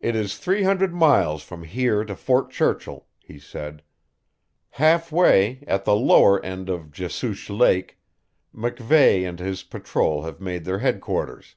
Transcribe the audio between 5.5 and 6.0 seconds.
at the